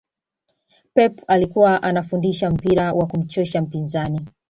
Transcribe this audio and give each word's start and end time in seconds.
pep 0.93 1.21
alikuwa 1.27 1.83
anafundisha 1.83 2.49
mpira 2.49 2.93
wa 2.93 3.07
kumchosha 3.07 3.61
mpinzani 3.61 4.21